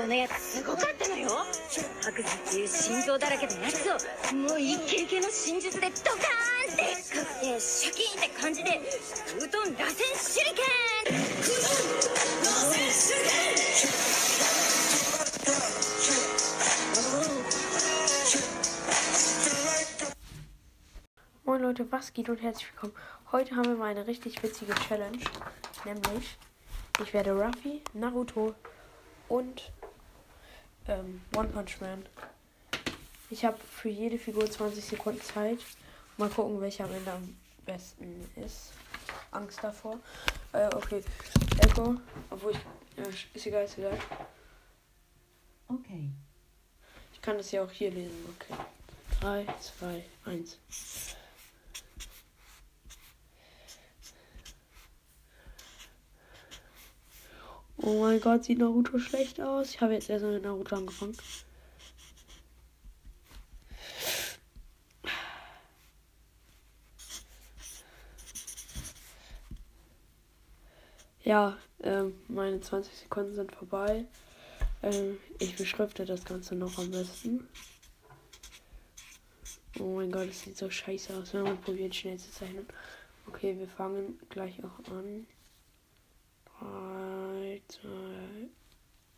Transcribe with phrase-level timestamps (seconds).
[0.00, 1.28] このやつすごかったのよ
[2.00, 3.92] 白山っていう心臓だらけのやつを
[4.34, 8.80] もうイケイケの真術でドカーンってでっかくてシャキーンって感じで
[9.38, 10.64] 空遁螺旋手裏剣
[11.42, 11.76] 空遁
[12.44, 14.26] 螺旋手裏剣
[21.44, 22.92] Moin Leute, was geht und herzlich willkommen.
[23.30, 25.18] Heute haben wir mal eine richtig witzige Challenge.
[25.84, 26.36] Nämlich,
[27.00, 28.54] ich werde Ruffy, Naruto
[29.28, 29.70] und
[30.87, 32.05] ähm, One Punch Man.
[33.29, 35.59] Ich habe für jede Figur 20 Sekunden Zeit.
[36.17, 38.73] Mal gucken, welcher am Ende am besten ist.
[39.31, 39.99] Angst davor.
[40.51, 41.03] Äh, okay.
[41.59, 41.95] Echo.
[42.29, 42.59] Obwohl ich.
[42.97, 43.97] Ja, ist egal, ist egal.
[45.67, 46.09] Okay.
[47.13, 48.35] Ich kann das ja auch hier lesen.
[48.35, 48.59] Okay.
[49.21, 49.45] 3,
[49.79, 50.57] 2, 1.
[57.83, 59.71] Oh mein Gott, sieht Naruto schlecht aus.
[59.71, 61.17] Ich habe jetzt erst mit Naruto angefangen.
[71.23, 74.05] Ja, ähm, meine 20 Sekunden sind vorbei.
[74.83, 77.47] Ähm, ich beschrifte das Ganze noch am besten.
[79.79, 82.67] Oh mein Gott, es sieht so scheiße aus, wenn man probiert schnell zu zeichnen.
[83.27, 85.25] Okay, wir fangen gleich auch an.
[86.59, 87.10] 3,
[87.71, 87.87] 2,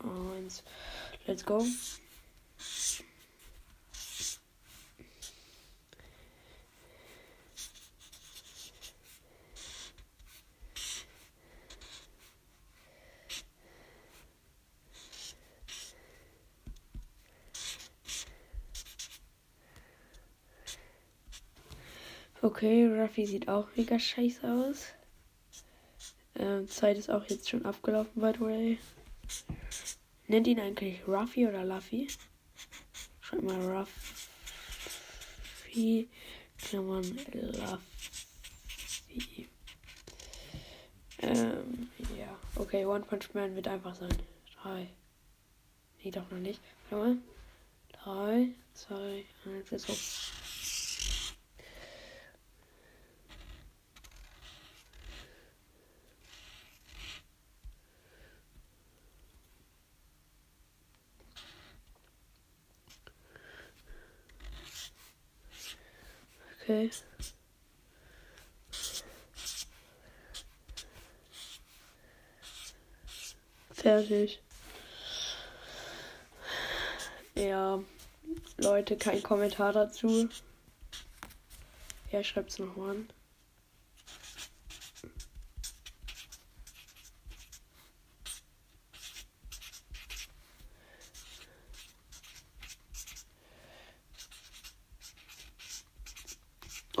[0.00, 0.62] 1.
[1.26, 1.64] Let's go.
[22.42, 24.86] Okay, Ruffy sieht auch mega scheiße aus.
[26.40, 28.78] Ähm, Zeit ist auch jetzt schon abgelaufen, by the way.
[30.26, 32.08] Nennt ihn eigentlich Ruffy oder Luffy?
[33.20, 33.86] Schreibt mal
[35.66, 36.08] Ruffy,
[36.56, 37.80] Klammern Luffy.
[41.18, 42.38] Ähm, ja.
[42.54, 44.16] Okay, One Punch Man wird einfach sein.
[44.62, 44.88] Drei.
[46.02, 46.62] Nee, doch noch nicht.
[46.90, 47.18] Mal.
[47.92, 49.98] Drei, zwei, eins, jetzt hoch.
[66.70, 66.90] Okay.
[73.72, 74.40] Fertig.
[77.34, 77.82] Ja,
[78.58, 80.28] Leute, kein Kommentar dazu.
[82.12, 83.08] Ja, schreibt's nochmal an.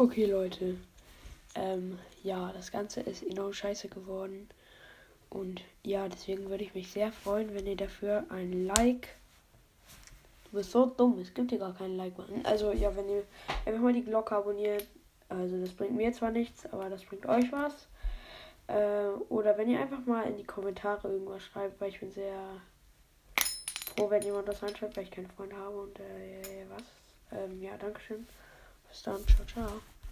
[0.00, 0.78] Okay, Leute.
[1.54, 4.48] Ähm, ja, das Ganze ist enorm scheiße geworden.
[5.28, 9.08] Und ja, deswegen würde ich mich sehr freuen, wenn ihr dafür ein Like.
[10.44, 12.46] Du bist so dumm, es gibt hier gar keinen Like-Button.
[12.46, 13.24] Also, ja, wenn ihr
[13.66, 14.86] einfach mal die Glocke abonniert.
[15.28, 17.86] Also, das bringt mir zwar nichts, aber das bringt euch was.
[18.68, 22.40] Äh, oder wenn ihr einfach mal in die Kommentare irgendwas schreibt, weil ich bin sehr
[23.94, 25.78] froh, wenn jemand das reinschreibt, weil ich keinen Freund habe.
[25.78, 27.38] Und äh, was?
[27.38, 28.26] Ähm, ja, Dankeschön.
[28.92, 29.99] Stop, ciao, ciao.